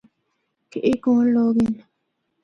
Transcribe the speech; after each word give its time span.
کہ 0.71 0.79
اے 0.85 0.91
کونڑ 1.03 1.25
لوگ 1.35 1.53
ہن۔ 1.61 1.71